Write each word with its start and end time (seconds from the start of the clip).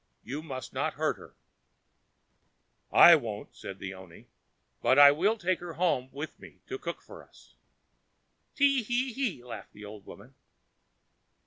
You 0.23 0.41
must 0.41 0.73
not 0.73 0.95
hurt 0.95 1.17
her." 1.17 1.35
"I 2.91 3.15
won't," 3.15 3.55
said 3.55 3.77
the 3.77 3.93
oni; 3.93 4.29
"but 4.81 4.97
I 4.97 5.11
will 5.11 5.37
take 5.37 5.59
her 5.59 5.73
home 5.73 6.09
with 6.11 6.39
me 6.39 6.61
to 6.69 6.79
cook 6.79 7.03
for 7.03 7.23
us." 7.23 7.53
"Te 8.55 8.81
he 8.81 9.13
he!" 9.13 9.43
laughed 9.43 9.73
the 9.73 9.85
old 9.85 10.07
woman. 10.07 10.33